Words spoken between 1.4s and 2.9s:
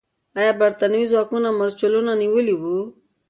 مرچلونه نیولي وو؟